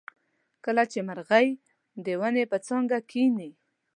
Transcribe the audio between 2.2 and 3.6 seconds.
ونې په څانګه کیني.